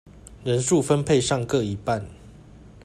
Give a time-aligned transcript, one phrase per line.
[0.43, 2.03] 人數分配上各一半